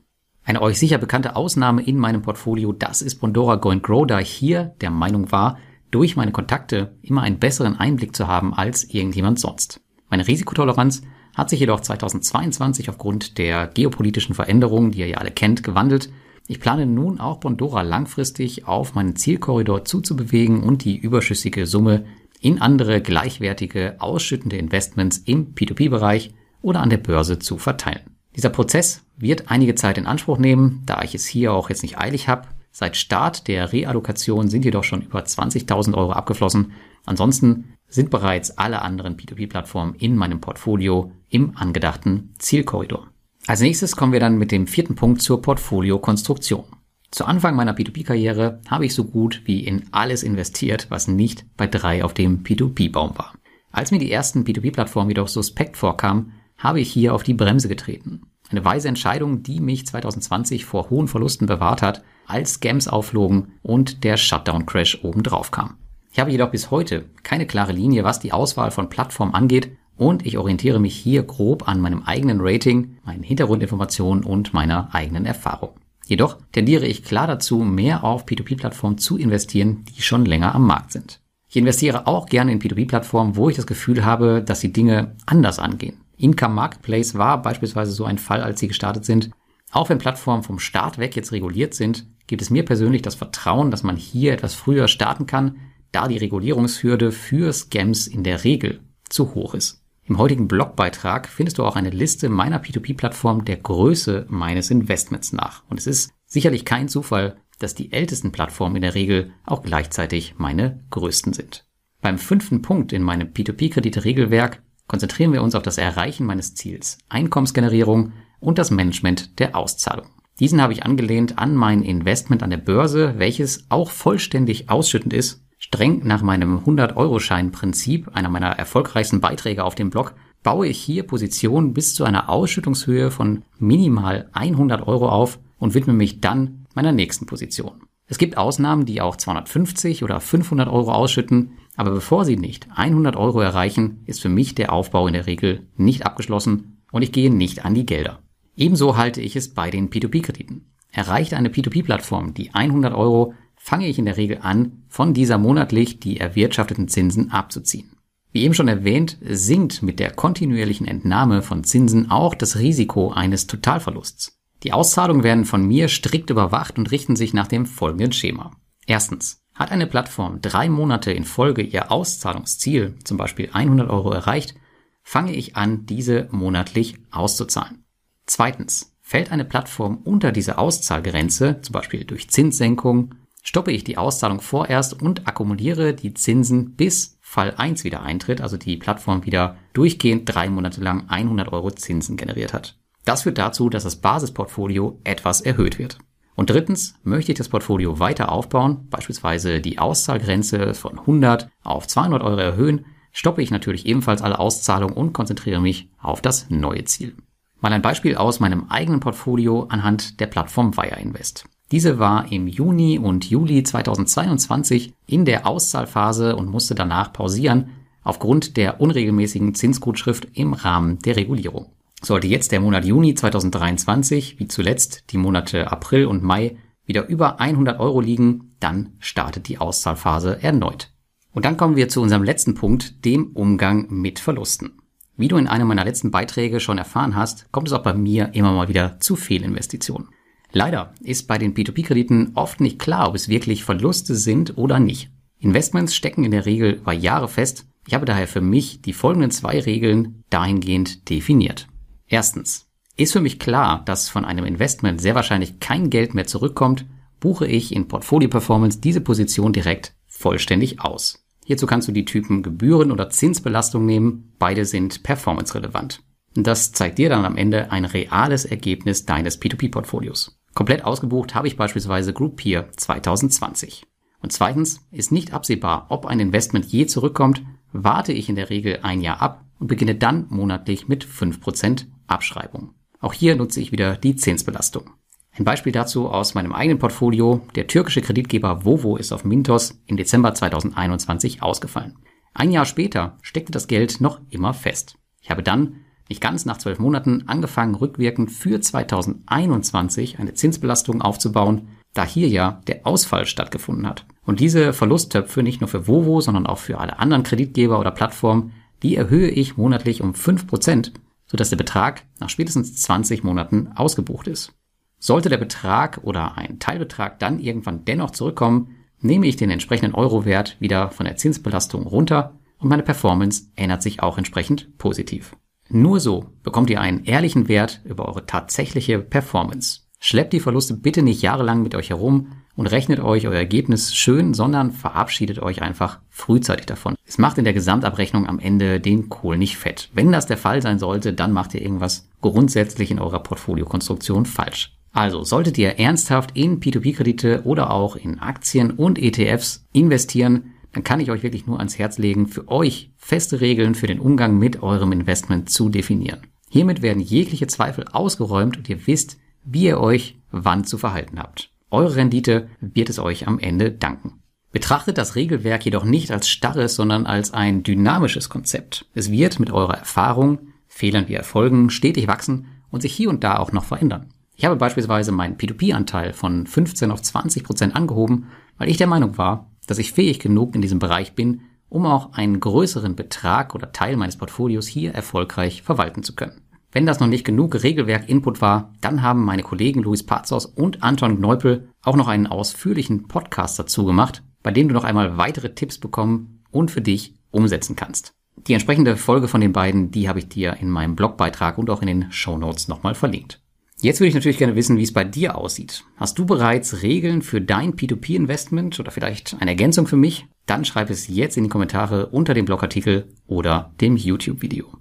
Eine 0.51 0.63
euch 0.63 0.81
sicher 0.81 0.99
bekannte 0.99 1.37
Ausnahme 1.37 1.81
in 1.81 1.97
meinem 1.97 2.23
Portfolio, 2.23 2.73
das 2.73 3.03
ist 3.03 3.21
Bondora 3.21 3.55
Go 3.55 3.71
and 3.71 3.85
Grow, 3.85 4.05
da 4.05 4.19
ich 4.19 4.31
hier 4.31 4.75
der 4.81 4.91
Meinung 4.91 5.31
war, 5.31 5.59
durch 5.93 6.17
meine 6.17 6.33
Kontakte 6.33 6.91
immer 7.03 7.23
einen 7.23 7.39
besseren 7.39 7.79
Einblick 7.79 8.17
zu 8.17 8.27
haben 8.27 8.53
als 8.53 8.83
irgendjemand 8.83 9.39
sonst. 9.39 9.81
Meine 10.09 10.27
Risikotoleranz 10.27 11.03
hat 11.37 11.51
sich 11.51 11.61
jedoch 11.61 11.79
2022 11.79 12.89
aufgrund 12.89 13.39
der 13.39 13.69
geopolitischen 13.69 14.35
Veränderungen, 14.35 14.91
die 14.91 14.99
ihr 14.99 15.07
ja 15.07 15.19
alle 15.19 15.31
kennt, 15.31 15.63
gewandelt. 15.63 16.11
Ich 16.49 16.59
plane 16.59 16.85
nun 16.85 17.21
auch 17.21 17.39
Bondora 17.39 17.83
langfristig 17.83 18.67
auf 18.67 18.97
meinen 18.97 19.15
Zielkorridor 19.15 19.85
zuzubewegen 19.85 20.65
und 20.65 20.83
die 20.83 20.97
überschüssige 20.97 21.65
Summe 21.65 22.07
in 22.41 22.61
andere 22.61 23.01
gleichwertige 23.01 23.95
ausschüttende 24.01 24.57
Investments 24.57 25.19
im 25.19 25.55
P2P-Bereich 25.55 26.35
oder 26.61 26.81
an 26.81 26.91
der 26.91 26.97
Börse 26.97 27.39
zu 27.39 27.57
verteilen. 27.57 28.20
Dieser 28.37 28.51
Prozess 28.51 29.03
wird 29.17 29.51
einige 29.51 29.75
Zeit 29.75 29.99
in 29.99 30.07
Anspruch 30.07 30.39
nehmen, 30.39 30.83
da 30.87 31.03
ich 31.03 31.15
es 31.15 31.27
hier 31.27 31.53
auch 31.53 31.69
jetzt 31.69 31.83
nicht 31.83 31.99
eilig 31.99 32.29
habe. 32.29 32.49
Seit 32.73 32.97
Start 32.97 33.49
der 33.49 33.73
Reallokation 33.73 34.49
sind 34.49 34.65
jedoch 34.65 34.85
schon 34.85 35.03
über 35.03 35.21
20.000 35.21 35.95
Euro 35.95 36.13
abgeflossen. 36.13 36.73
Ansonsten 37.05 37.75
sind 37.89 38.11
bereits 38.11 38.57
alle 38.57 38.83
anderen 38.83 39.17
P2P-Plattformen 39.17 39.97
in 39.97 40.15
meinem 40.15 40.41
Portfolio 40.41 41.11
im 41.29 41.57
angedachten 41.57 42.35
Zielkorridor. 42.39 43.09
Als 43.47 43.61
nächstes 43.61 43.97
kommen 43.97 44.13
wir 44.13 44.21
dann 44.21 44.39
mit 44.39 44.53
dem 44.53 44.67
vierten 44.67 44.95
Punkt 44.95 45.23
zur 45.23 45.43
Portfoliokonstruktion. 45.43 46.65
Zu 47.11 47.25
Anfang 47.25 47.57
meiner 47.57 47.75
P2P-Karriere 47.75 48.61
habe 48.69 48.87
ich 48.87 48.95
so 48.95 49.05
gut 49.05 49.43
wie 49.45 49.65
in 49.65 49.87
alles 49.91 50.23
investiert, 50.23 50.87
was 50.91 51.09
nicht 51.09 51.45
bei 51.57 51.67
drei 51.67 52.05
auf 52.05 52.15
dem 52.15 52.45
P2P-Baum 52.45 53.19
war. 53.19 53.35
Als 53.73 53.91
mir 53.91 53.99
die 53.99 54.13
ersten 54.13 54.45
P2P-Plattformen 54.45 55.11
jedoch 55.11 55.27
suspekt 55.27 55.77
vorkamen, 55.77 56.35
habe 56.61 56.81
ich 56.81 56.93
hier 56.93 57.15
auf 57.15 57.25
die 57.25 57.35
Bremse 57.35 57.69
getreten. 57.69 58.23
Eine 58.51 58.65
weise 58.65 58.89
Entscheidung, 58.89 59.43
die 59.43 59.61
mich 59.61 59.87
2020 59.87 60.65
vor 60.65 60.91
hohen 60.91 61.09
Verlusten 61.09 61.47
bewahrt 61.47 61.83
hat, 61.83 62.03
als 62.27 62.55
Scams 62.55 62.87
auflogen 62.87 63.53
und 63.63 64.05
der 64.05 64.17
Shutdown-Crash 64.17 65.01
obendrauf 65.03 65.51
kam. 65.51 65.79
Ich 66.13 66.19
habe 66.19 66.31
jedoch 66.31 66.51
bis 66.51 66.71
heute 66.71 67.07
keine 67.23 67.47
klare 67.47 67.73
Linie, 67.73 68.05
was 68.05 68.21
die 68.21 68.33
Auswahl 68.33 68.71
von 68.71 68.89
Plattformen 68.89 69.35
angeht 69.35 69.77
und 69.97 70.27
ich 70.27 70.39
orientiere 70.39 70.81
mich 70.81 70.97
hier 70.97 71.23
grob 71.23 71.69
an 71.69 71.81
meinem 71.81 72.03
eigenen 72.03 72.39
Rating, 72.41 72.97
meinen 73.05 73.23
Hintergrundinformationen 73.23 74.25
und 74.25 74.55
meiner 74.55 74.95
eigenen 74.95 75.27
Erfahrung. 75.27 75.71
Jedoch 76.07 76.39
tendiere 76.51 76.87
ich 76.87 77.05
klar 77.05 77.29
dazu, 77.29 77.59
mehr 77.59 78.03
auf 78.03 78.25
P2P-Plattformen 78.25 78.99
zu 78.99 79.17
investieren, 79.17 79.85
die 79.95 80.03
schon 80.03 80.25
länger 80.25 80.55
am 80.55 80.67
Markt 80.67 80.91
sind. 80.91 81.21
Ich 81.49 81.57
investiere 81.57 82.07
auch 82.07 82.27
gerne 82.27 82.51
in 82.51 82.61
P2P-Plattformen, 82.61 83.37
wo 83.37 83.49
ich 83.49 83.57
das 83.57 83.67
Gefühl 83.67 84.05
habe, 84.05 84.43
dass 84.43 84.61
die 84.61 84.73
Dinge 84.73 85.15
anders 85.27 85.59
angehen. 85.59 86.01
Income 86.21 86.55
Marketplace 86.55 87.17
war 87.17 87.43
beispielsweise 87.43 87.93
so 87.93 88.05
ein 88.05 88.19
Fall, 88.19 88.43
als 88.43 88.61
sie 88.61 88.69
gestartet 88.69 89.05
sind. 89.05 89.31
Auch 89.73 89.89
wenn 89.89 89.99
Plattformen 89.99 90.43
vom 90.43 90.59
Start 90.59 90.99
weg 90.99 91.17
jetzt 91.17 91.33
reguliert 91.33 91.75
sind, 91.75 92.07
gibt 92.27 92.43
es 92.43 92.51
mir 92.51 92.65
persönlich 92.65 93.03
das 93.03 93.15
Vertrauen, 93.15 93.71
dass 93.71 93.83
man 93.83 93.97
hier 93.97 94.33
etwas 94.33 94.55
früher 94.55 94.89
starten 94.89 95.27
kann, 95.27 95.57
da 95.93 96.09
die 96.09 96.19
Regulierungshürde 96.19 97.13
für 97.13 97.53
Scams 97.53 98.07
in 98.07 98.23
der 98.23 98.45
Regel 98.45 98.81
zu 99.09 99.35
hoch 99.35 99.55
ist. 99.55 99.83
Im 100.05 100.19
heutigen 100.19 100.49
Blogbeitrag 100.49 101.29
findest 101.29 101.59
du 101.59 101.65
auch 101.65 101.77
eine 101.77 101.91
Liste 101.91 102.29
meiner 102.29 102.61
P2P-Plattform 102.61 103.45
der 103.45 103.59
Größe 103.59 104.27
meines 104.29 104.71
Investments 104.71 105.33
nach. 105.33 105.63
Und 105.69 105.79
es 105.79 105.87
ist 105.87 106.13
sicherlich 106.27 106.65
kein 106.65 106.89
Zufall, 106.89 107.37
dass 107.61 107.75
die 107.75 107.93
ältesten 107.93 108.33
Plattformen 108.33 108.77
in 108.77 108.83
der 108.83 108.95
Regel 108.95 109.33
auch 109.47 109.63
gleichzeitig 109.63 110.35
meine 110.37 110.83
größten 110.91 111.33
sind. 111.33 111.65
Beim 112.01 112.19
fünften 112.19 112.63
Punkt 112.63 112.93
in 112.93 113.03
meinem 113.03 113.29
P2P-Kredite-Regelwerk 113.29 114.63
konzentrieren 114.91 115.33
wir 115.33 115.45
uns 115.45 115.55
auf 115.55 115.63
das 115.63 115.79
Erreichen 115.79 116.27
meines 116.27 116.57
Ziels, 116.57 116.99
Einkommensgenerierung 117.09 118.13
und 118.41 118.59
das 118.59 118.73
Management 118.73 119.39
der 119.39 119.55
Auszahlung. 119.55 120.07
Diesen 120.41 120.61
habe 120.61 120.73
ich 120.73 120.83
angelehnt 120.83 121.39
an 121.39 121.55
mein 121.55 121.83
Investment 121.83 122.43
an 122.43 122.51
der 122.51 122.57
Börse, 122.57 123.15
welches 123.17 123.67
auch 123.69 123.89
vollständig 123.89 124.69
ausschüttend 124.69 125.13
ist. 125.13 125.45
Streng 125.59 126.05
nach 126.05 126.23
meinem 126.23 126.59
100-Euro-Schein-Prinzip, 126.65 128.09
einer 128.17 128.31
meiner 128.31 128.49
erfolgreichsten 128.49 129.21
Beiträge 129.21 129.63
auf 129.63 129.77
dem 129.77 129.91
Blog, 129.91 130.17
baue 130.43 130.67
ich 130.67 130.81
hier 130.81 131.05
Positionen 131.05 131.73
bis 131.73 131.95
zu 131.95 132.03
einer 132.03 132.29
Ausschüttungshöhe 132.29 133.13
von 133.13 133.45
minimal 133.61 134.29
100 134.33 134.89
Euro 134.89 135.09
auf 135.09 135.39
und 135.61 135.75
widme 135.75 135.93
mich 135.93 136.21
dann 136.21 136.67
meiner 136.75 136.91
nächsten 136.91 137.27
Position. 137.27 137.83
Es 138.09 138.19
gibt 138.19 138.37
Ausnahmen, 138.37 138.87
die 138.87 139.01
auch 139.01 139.15
250 139.15 140.03
oder 140.03 140.19
500 140.19 140.69
Euro 140.69 140.91
ausschütten, 140.91 141.53
aber 141.81 141.93
bevor 141.93 142.27
sie 142.27 142.37
nicht 142.37 142.69
100 142.77 143.17
Euro 143.17 143.41
erreichen, 143.41 144.03
ist 144.05 144.21
für 144.21 144.29
mich 144.29 144.55
der 144.55 144.71
Aufbau 144.71 145.07
in 145.07 145.15
der 145.15 145.27
Regel 145.27 145.67
nicht 145.79 146.05
abgeschlossen 146.05 146.83
und 146.93 147.01
ich 147.01 147.11
gehe 147.11 147.33
nicht 147.33 147.65
an 147.65 147.73
die 147.73 147.87
Gelder. 147.87 148.19
Ebenso 148.55 148.99
halte 148.99 149.23
ich 149.23 149.35
es 149.35 149.55
bei 149.55 149.71
den 149.71 149.89
P2P-Krediten. 149.89 150.75
Erreicht 150.93 151.33
eine 151.33 151.49
P2P-Plattform 151.49 152.35
die 152.35 152.53
100 152.53 152.95
Euro, 152.95 153.33
fange 153.57 153.89
ich 153.89 153.99
in 153.99 154.05
der 154.05 154.19
Regel 154.19 154.41
an, 154.43 154.83
von 154.89 155.15
dieser 155.15 155.39
monatlich 155.39 156.01
die 156.01 156.21
erwirtschafteten 156.21 156.87
Zinsen 156.87 157.31
abzuziehen. 157.31 157.97
Wie 158.31 158.43
eben 158.43 158.53
schon 158.53 158.69
erwähnt, 158.69 159.17
sinkt 159.23 159.83
mit 159.83 160.01
der 160.01 160.11
kontinuierlichen 160.11 160.87
Entnahme 160.87 161.41
von 161.41 161.65
Zinsen 161.65 162.11
auch 162.11 162.35
das 162.35 162.59
Risiko 162.59 163.11
eines 163.11 163.47
Totalverlusts. 163.47 164.39
Die 164.65 164.75
Auszahlungen 164.75 165.25
werden 165.25 165.47
von 165.47 165.67
mir 165.67 165.89
strikt 165.89 166.29
überwacht 166.29 166.79
und 166.79 166.91
richten 166.91 167.17
sich 167.17 167.33
nach 167.33 167.49
dem 167.49 167.65
folgenden 167.65 168.13
Schema. 168.13 168.51
Erstens. 168.87 169.40
Hat 169.61 169.73
eine 169.73 169.87
Plattform 169.87 170.41
drei 170.41 170.71
Monate 170.71 171.13
in 171.13 171.25
Folge 171.27 171.61
ihr 171.61 171.93
Auszahlungsziel, 171.93 172.95
zum 173.05 173.19
Beispiel 173.19 173.51
100 173.53 173.91
Euro 173.91 174.11
erreicht, 174.11 174.55
fange 175.03 175.35
ich 175.35 175.55
an, 175.55 175.85
diese 175.85 176.29
monatlich 176.31 176.97
auszuzahlen. 177.11 177.85
Zweitens. 178.25 178.97
Fällt 179.03 179.33
eine 179.33 179.45
Plattform 179.45 179.99
unter 180.05 180.33
diese 180.33 180.57
Auszahlgrenze, 180.57 181.61
zum 181.61 181.75
Beispiel 181.75 182.05
durch 182.05 182.31
Zinssenkung, 182.31 183.17
stoppe 183.43 183.73
ich 183.73 183.85
die 183.85 183.99
Auszahlung 183.99 184.41
vorerst 184.41 185.03
und 185.03 185.29
akkumuliere 185.29 185.93
die 185.93 186.15
Zinsen 186.15 186.77
bis 186.77 187.19
Fall 187.21 187.55
1 187.55 187.85
wieder 187.85 188.03
eintritt, 188.03 188.41
also 188.41 188.57
die 188.57 188.79
Plattform 188.79 189.27
wieder 189.27 189.59
durchgehend 189.75 190.33
drei 190.33 190.49
Monate 190.49 190.81
lang 190.81 191.11
100 191.11 191.53
Euro 191.53 191.71
Zinsen 191.71 192.17
generiert 192.17 192.55
hat. 192.55 192.79
Das 193.05 193.25
führt 193.25 193.37
dazu, 193.37 193.69
dass 193.69 193.85
das 193.85 193.97
Basisportfolio 193.97 195.01
etwas 195.05 195.43
erhöht 195.43 195.79
wird. 195.79 195.99
Und 196.41 196.49
drittens 196.49 196.95
möchte 197.05 197.33
ich 197.33 197.37
das 197.37 197.51
Portfolio 197.51 197.99
weiter 197.99 198.33
aufbauen, 198.33 198.87
beispielsweise 198.89 199.61
die 199.61 199.79
Auszahlgrenze 199.79 200.73
von 200.73 200.99
100 200.99 201.51
auf 201.63 201.87
200 201.87 202.23
Euro 202.23 202.39
erhöhen, 202.39 202.87
stoppe 203.13 203.43
ich 203.43 203.51
natürlich 203.51 203.85
ebenfalls 203.85 204.23
alle 204.23 204.39
Auszahlungen 204.39 204.97
und 204.97 205.13
konzentriere 205.13 205.61
mich 205.61 205.91
auf 206.01 206.23
das 206.23 206.49
neue 206.49 206.85
Ziel. 206.85 207.15
Mal 207.61 207.75
ein 207.75 207.83
Beispiel 207.83 208.17
aus 208.17 208.41
meinem 208.41 208.71
eigenen 208.71 209.01
Portfolio 209.01 209.67
anhand 209.69 210.19
der 210.19 210.29
Plattform 210.29 210.79
Wire 210.79 210.99
Invest. 210.99 211.45
Diese 211.73 211.99
war 211.99 212.33
im 212.33 212.49
Juni 212.49 212.99
und 212.99 213.29
Juli 213.29 213.63
2022 213.63 214.95
in 215.05 215.27
der 215.27 215.47
Auszahlphase 215.47 216.37
und 216.37 216.49
musste 216.49 216.75
danach 216.75 217.13
pausieren 217.13 217.69
aufgrund 218.03 218.57
der 218.57 218.81
unregelmäßigen 218.81 219.55
Zinsgutschrift 219.55 220.29
im 220.33 220.55
Rahmen 220.55 221.01
der 221.01 221.17
Regulierung. 221.17 221.67
Sollte 222.03 222.27
jetzt 222.27 222.53
der 222.53 222.61
Monat 222.61 222.85
Juni 222.85 223.15
2023, 223.15 224.39
wie 224.39 224.49
zuletzt 224.49 225.05
die 225.11 225.19
Monate 225.19 225.71
April 225.71 226.07
und 226.07 226.23
Mai, 226.23 226.57
wieder 226.87 227.07
über 227.07 227.41
100 227.41 227.79
Euro 227.79 228.01
liegen, 228.01 228.57
dann 228.59 228.95
startet 228.99 229.49
die 229.49 229.59
Auszahlphase 229.59 230.43
erneut. 230.43 230.93
Und 231.33 231.45
dann 231.45 231.57
kommen 231.57 231.77
wir 231.77 231.89
zu 231.89 232.01
unserem 232.01 232.25
letzten 232.25 232.55
Punkt, 232.55 233.05
dem 233.05 233.33
Umgang 233.33 233.87
mit 233.91 234.19
Verlusten. 234.19 234.73
Wie 235.17 235.29
du 235.29 235.37
in 235.37 235.47
einem 235.47 235.69
meiner 235.69 235.85
letzten 235.85 236.11
Beiträge 236.11 236.59
schon 236.59 236.79
erfahren 236.79 237.15
hast, 237.15 237.53
kommt 237.53 237.69
es 237.69 237.75
auch 237.75 237.83
bei 237.83 237.93
mir 237.93 238.31
immer 238.33 238.53
mal 238.53 238.69
wieder 238.69 238.99
zu 239.01 239.15
Fehlinvestitionen. 239.15 240.09
Leider 240.53 240.95
ist 241.03 241.29
bei 241.29 241.39
den 241.39 241.55
P2P-Krediten 241.55 242.33
oft 242.35 242.61
nicht 242.61 242.79
klar, 242.79 243.09
ob 243.09 243.15
es 243.15 243.29
wirklich 243.29 243.63
Verluste 243.63 244.17
sind 244.17 244.57
oder 244.57 244.81
nicht. 244.81 245.11
Investments 245.39 245.95
stecken 245.95 246.25
in 246.25 246.33
der 246.33 246.47
Regel 246.47 246.73
über 246.73 246.93
Jahre 246.93 247.29
fest. 247.29 247.67
Ich 247.87 247.95
habe 247.95 248.07
daher 248.07 248.27
für 248.27 248.41
mich 248.41 248.83
die 248.83 248.93
folgenden 248.93 249.31
zwei 249.31 249.61
Regeln 249.61 250.25
dahingehend 250.31 251.09
definiert. 251.09 251.69
Erstens. 252.11 252.67
Ist 252.97 253.13
für 253.13 253.21
mich 253.21 253.39
klar, 253.39 253.83
dass 253.85 254.09
von 254.09 254.25
einem 254.25 254.45
Investment 254.45 255.01
sehr 255.01 255.15
wahrscheinlich 255.15 255.61
kein 255.61 255.89
Geld 255.89 256.13
mehr 256.13 256.27
zurückkommt, 256.27 256.85
buche 257.21 257.47
ich 257.47 257.75
in 257.75 257.87
Portfolio 257.89 258.29
Performance 258.29 258.81
diese 258.81 259.01
Position 259.01 259.53
direkt 259.53 259.95
vollständig 260.07 260.81
aus. 260.81 261.25
Hierzu 261.45 261.67
kannst 261.67 261.87
du 261.89 261.93
die 261.93 262.05
Typen 262.05 262.43
Gebühren 262.43 262.91
oder 262.91 263.11
Zinsbelastung 263.11 263.87
nehmen. 263.87 264.35
Beide 264.39 264.65
sind 264.65 265.05
performance-relevant. 265.05 266.03
Das 266.35 266.73
zeigt 266.73 266.99
dir 266.99 267.09
dann 267.09 267.25
am 267.25 267.37
Ende 267.37 267.71
ein 267.71 267.85
reales 267.85 268.45
Ergebnis 268.45 269.07
deines 269.07 269.41
P2P-Portfolios. 269.41 270.37
Komplett 270.55 270.85
ausgebucht 270.85 271.35
habe 271.35 271.47
ich 271.47 271.57
beispielsweise 271.57 272.13
Group 272.13 272.37
Peer 272.37 272.73
2020. 272.73 273.87
Und 274.21 274.33
zweitens 274.33 274.87
ist 274.91 275.13
nicht 275.13 275.33
absehbar, 275.33 275.87
ob 275.91 276.07
ein 276.07 276.21
Investment 276.21 276.67
je 276.67 276.87
zurückkommt, 276.87 277.43
warte 277.73 278.13
ich 278.13 278.29
in 278.29 278.35
der 278.35 278.51
Regel 278.51 278.81
ein 278.83 279.01
Jahr 279.01 279.23
ab 279.23 279.45
und 279.61 279.69
beginne 279.69 279.95
dann 279.95 280.27
monatlich 280.29 280.89
mit 280.89 281.05
5% 281.05 281.87
Abschreibung. 282.11 282.75
Auch 283.01 283.13
hier 283.13 283.37
nutze 283.37 283.61
ich 283.61 283.73
wieder 283.73 283.97
die 283.97 284.17
Zinsbelastung. 284.17 284.91
Ein 285.33 285.45
Beispiel 285.45 285.73
dazu 285.73 286.09
aus 286.09 286.35
meinem 286.35 286.53
eigenen 286.53 286.79
Portfolio. 286.79 287.41
Der 287.55 287.67
türkische 287.67 288.03
Kreditgeber 288.03 288.65
Vovo 288.65 288.97
ist 288.97 289.13
auf 289.13 289.25
Mintos 289.25 289.81
im 289.87 289.97
Dezember 289.97 290.35
2021 290.35 291.43
ausgefallen. 291.43 291.97
Ein 292.35 292.53
Jahr 292.53 292.67
später 292.67 293.17
steckte 293.23 293.53
das 293.53 293.67
Geld 293.67 294.01
noch 294.01 294.21
immer 294.29 294.55
fest. 294.55 294.97
Ich 295.21 295.31
habe 295.31 295.43
dann, 295.43 295.77
nicht 296.09 296.21
ganz 296.21 296.45
nach 296.45 296.59
zwölf 296.59 296.79
Monaten, 296.79 297.25
angefangen 297.27 297.75
rückwirkend 297.75 298.33
für 298.33 298.61
2021 298.61 300.19
eine 300.19 300.35
Zinsbelastung 300.35 301.03
aufzubauen, 301.03 301.69
da 301.95 302.05
hier 302.05 302.29
ja 302.29 302.61
der 302.67 302.87
Ausfall 302.87 303.27
stattgefunden 303.27 303.87
hat. 303.87 304.07
Und 304.25 304.41
diese 304.41 304.73
Verlusttöpfe 304.73 305.43
nicht 305.43 305.61
nur 305.61 305.69
für 305.69 305.87
Vovo, 305.87 306.21
sondern 306.21 306.47
auch 306.47 306.59
für 306.59 306.79
alle 306.79 306.99
anderen 306.99 307.23
Kreditgeber 307.23 307.79
oder 307.79 307.91
Plattformen, 307.91 308.53
die 308.83 308.97
erhöhe 308.97 309.29
ich 309.29 309.57
monatlich 309.57 310.03
um 310.03 310.13
5%, 310.13 310.93
sodass 311.31 311.51
der 311.51 311.57
Betrag 311.57 312.03
nach 312.19 312.29
spätestens 312.29 312.75
20 312.83 313.23
Monaten 313.23 313.69
ausgebucht 313.77 314.27
ist. 314.27 314.53
Sollte 314.99 315.29
der 315.29 315.37
Betrag 315.37 316.01
oder 316.03 316.37
ein 316.37 316.59
Teilbetrag 316.59 317.21
dann 317.21 317.39
irgendwann 317.39 317.85
dennoch 317.85 318.11
zurückkommen, 318.11 318.75
nehme 318.99 319.29
ich 319.29 319.37
den 319.37 319.49
entsprechenden 319.49 319.95
Eurowert 319.95 320.57
wieder 320.59 320.91
von 320.91 321.07
der 321.07 321.17
Zinsbelastung 321.17 321.87
runter 321.87 322.39
und 322.59 322.69
meine 322.69 322.83
Performance 322.83 323.45
ändert 323.55 323.81
sich 323.81 324.03
auch 324.03 324.19
entsprechend 324.19 324.77
positiv. 324.77 325.37
Nur 325.69 326.01
so 326.01 326.27
bekommt 326.43 326.69
ihr 326.69 326.81
einen 326.81 327.05
ehrlichen 327.05 327.47
Wert 327.47 327.81
über 327.85 328.09
eure 328.09 328.27
tatsächliche 328.27 328.99
Performance. 328.99 329.83
Schleppt 330.01 330.33
die 330.33 330.41
Verluste 330.41 330.75
bitte 330.75 331.03
nicht 331.03 331.23
jahrelang 331.23 331.63
mit 331.63 331.77
euch 331.77 331.91
herum 331.91 332.33
und 332.61 332.67
rechnet 332.67 333.01
euch 333.01 333.27
euer 333.27 333.39
Ergebnis 333.39 333.95
schön, 333.95 334.35
sondern 334.35 334.71
verabschiedet 334.71 335.39
euch 335.39 335.63
einfach 335.63 336.01
frühzeitig 336.11 336.67
davon. 336.67 336.95
Es 337.07 337.17
macht 337.17 337.39
in 337.39 337.45
der 337.45 337.55
Gesamtabrechnung 337.55 338.27
am 338.27 338.39
Ende 338.39 338.81
den 338.81 339.09
Kohl 339.09 339.39
nicht 339.39 339.57
fett. 339.57 339.89
Wenn 339.95 340.13
das 340.13 340.27
der 340.27 340.37
Fall 340.37 340.61
sein 340.61 340.79
sollte, 340.79 341.15
dann 341.15 341.33
macht 341.33 341.55
ihr 341.55 341.63
irgendwas 341.63 342.11
grundsätzlich 342.21 342.91
in 342.91 342.99
eurer 342.99 343.21
Portfoliokonstruktion 343.21 344.27
falsch. 344.27 344.77
Also 344.93 345.25
solltet 345.25 345.57
ihr 345.57 345.79
ernsthaft 345.79 346.37
in 346.37 346.61
P2P-Kredite 346.61 347.45
oder 347.45 347.71
auch 347.71 347.97
in 347.97 348.19
Aktien 348.19 348.73
und 348.73 348.99
ETFs 348.99 349.65
investieren, 349.73 350.53
dann 350.75 350.85
kann 350.85 351.01
ich 351.01 351.11
euch 351.11 351.23
wirklich 351.23 351.47
nur 351.47 351.61
ans 351.61 351.79
Herz 351.79 351.97
legen, 351.97 352.27
für 352.27 352.47
euch 352.49 352.91
feste 352.99 353.41
Regeln 353.41 353.75
für 353.75 353.87
den 353.87 354.01
Umgang 354.01 354.39
mit 354.39 354.63
eurem 354.63 354.93
Investment 354.93 355.49
zu 355.49 355.71
definieren. 355.71 356.27
Hiermit 356.51 356.83
werden 356.83 357.01
jegliche 357.01 357.47
Zweifel 357.47 357.87
ausgeräumt 357.91 358.59
und 358.59 358.69
ihr 358.69 358.87
wisst, 358.87 359.17
wie 359.45 359.65
ihr 359.65 359.81
euch 359.81 360.19
wann 360.31 360.65
zu 360.65 360.77
verhalten 360.77 361.19
habt. 361.19 361.51
Eure 361.71 361.97
Rendite 361.97 362.49
wird 362.61 362.91
es 362.91 362.99
euch 362.99 363.29
am 363.29 363.39
Ende 363.39 363.71
danken. 363.71 364.23
Betrachtet 364.53 364.99
das 364.99 365.15
Regelwerk 365.15 365.65
jedoch 365.65 365.85
nicht 365.85 366.11
als 366.11 366.29
starres, 366.29 366.75
sondern 366.75 367.07
als 367.07 367.33
ein 367.33 367.63
dynamisches 367.63 368.29
Konzept. 368.29 368.87
Es 368.95 369.13
wird 369.13 369.39
mit 369.39 369.53
eurer 369.53 369.79
Erfahrung, 369.79 370.41
Fehlern 370.67 371.07
wie 371.09 371.15
Erfolgen 371.15 371.71
stetig 371.71 372.09
wachsen 372.09 372.47
und 372.71 372.83
sich 372.83 372.93
hier 372.93 373.09
und 373.09 373.23
da 373.23 373.39
auch 373.39 373.53
noch 373.53 373.65
verändern. 373.65 374.09
Ich 374.35 374.45
habe 374.45 374.57
beispielsweise 374.57 375.13
meinen 375.13 375.37
P2P-Anteil 375.37 376.13
von 376.13 376.47
15 376.47 376.91
auf 376.91 377.03
20 377.03 377.45
Prozent 377.45 377.77
angehoben, 377.77 378.27
weil 378.59 378.69
ich 378.69 378.77
der 378.77 378.87
Meinung 378.89 379.19
war, 379.19 379.51
dass 379.67 379.79
ich 379.79 379.93
fähig 379.93 380.19
genug 380.19 380.57
in 380.57 380.63
diesem 380.63 380.81
Bereich 380.81 381.13
bin, 381.13 381.43
um 381.69 381.87
auch 381.87 382.15
einen 382.15 382.41
größeren 382.41 382.97
Betrag 382.97 383.55
oder 383.55 383.71
Teil 383.71 383.97
meines 383.97 384.17
Portfolios 384.17 384.67
hier 384.67 384.93
erfolgreich 384.93 385.63
verwalten 385.63 386.03
zu 386.03 386.17
können. 386.17 386.43
Wenn 386.73 386.87
das 386.87 387.01
noch 387.01 387.09
nicht 387.09 387.25
genug 387.25 387.61
Regelwerk-Input 387.61 388.41
war, 388.41 388.73
dann 388.81 389.03
haben 389.03 389.25
meine 389.25 389.43
Kollegen 389.43 389.83
Luis 389.83 390.05
Pazos 390.05 390.47
und 390.47 390.85
Anton 390.85 391.17
Gneupel 391.17 391.69
auch 391.83 391.97
noch 391.97 392.07
einen 392.07 392.29
ausführlichen 392.29 393.09
Podcast 393.09 393.59
dazu 393.59 393.85
gemacht, 393.85 394.23
bei 394.45 394.53
dem 394.53 394.69
du 394.69 394.75
noch 394.75 394.85
einmal 394.85 395.17
weitere 395.17 395.55
Tipps 395.55 395.79
bekommen 395.79 396.45
und 396.53 396.71
für 396.71 396.81
dich 396.81 397.15
umsetzen 397.33 397.75
kannst. 397.75 398.13
Die 398.47 398.53
entsprechende 398.53 398.97
Folge 398.97 399.27
von 399.27 399.41
den 399.41 399.53
beiden, 399.53 399.91
die 399.91 400.09
habe 400.09 400.21
ich 400.21 400.29
dir 400.29 400.57
in 400.61 400.71
meinem 400.71 400.95
Blogbeitrag 400.95 401.59
und 401.59 401.71
auch 401.71 401.83
in 401.83 401.89
den 401.89 402.13
Show 402.13 402.39
Notes 402.39 402.69
nochmal 402.69 402.95
verlinkt. 402.95 403.43
Jetzt 403.83 403.99
würde 403.99 404.09
ich 404.09 404.15
natürlich 404.15 404.39
gerne 404.39 404.57
wissen, 404.57 404.77
wie 404.77 404.83
es 404.83 404.93
bei 404.93 405.05
dir 405.05 405.37
aussieht. 405.37 405.85
Hast 405.97 406.19
du 406.19 406.27
bereits 406.27 406.83
Regeln 406.83 407.23
für 407.23 407.41
dein 407.41 407.75
P2P-Investment 407.75 408.79
oder 408.79 408.91
vielleicht 408.91 409.37
eine 409.41 409.53
Ergänzung 409.53 409.87
für 409.87 409.97
mich? 409.97 410.27
Dann 410.47 410.65
schreib 410.65 410.91
es 410.91 411.09
jetzt 411.09 411.37
in 411.37 411.45
die 411.45 411.51
Kommentare 411.51 412.07
unter 412.09 412.35
dem 412.35 412.45
Blogartikel 412.45 413.09
oder 413.27 413.73
dem 413.81 413.97
YouTube-Video. 413.97 414.80